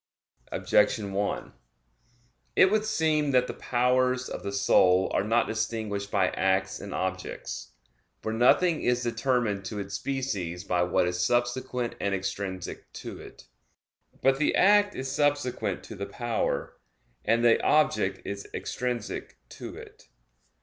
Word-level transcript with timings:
Objection 0.51 1.13
1: 1.13 1.53
It 2.55 2.71
would 2.71 2.85
seem 2.85 3.29
that 3.29 3.45
the 3.45 3.53
powers 3.53 4.29
of 4.29 4.41
the 4.41 4.51
soul 4.51 5.11
are 5.13 5.23
not 5.23 5.45
distinguished 5.45 6.09
by 6.09 6.29
acts 6.29 6.79
and 6.79 6.91
objects. 6.91 7.73
For 8.23 8.33
nothing 8.33 8.81
is 8.81 9.03
determined 9.03 9.63
to 9.65 9.77
its 9.77 9.93
species 9.93 10.63
by 10.63 10.81
what 10.81 11.07
is 11.07 11.23
subsequent 11.23 11.93
and 12.01 12.15
extrinsic 12.15 12.91
to 12.93 13.19
it. 13.21 13.43
But 14.23 14.39
the 14.39 14.55
act 14.55 14.95
is 14.95 15.11
subsequent 15.11 15.83
to 15.83 15.93
the 15.95 16.07
power; 16.07 16.77
and 17.23 17.45
the 17.45 17.61
object 17.63 18.25
is 18.25 18.47
extrinsic 18.55 19.37
to 19.49 19.75
it. 19.77 20.07